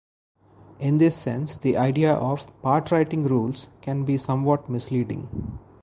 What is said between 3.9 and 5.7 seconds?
be somewhat misleading.